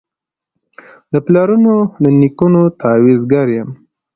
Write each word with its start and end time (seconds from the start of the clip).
له 1.11 1.19
پلرونو 1.25 1.75
له 2.01 2.09
نیکونو 2.19 2.63
تعویذګر 2.81 3.47
یم 3.57 3.69